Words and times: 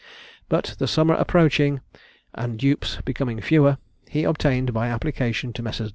But 0.49 0.73
the 0.79 0.87
summer 0.87 1.13
approaching 1.13 1.79
and 2.33 2.57
dupes 2.57 2.97
becoming 3.05 3.39
fewer, 3.39 3.77
he 4.09 4.23
obtained 4.23 4.73
by 4.73 4.87
application 4.87 5.53
to 5.53 5.61
Messrs. 5.61 5.89